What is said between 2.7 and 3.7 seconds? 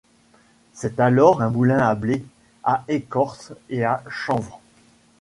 écorces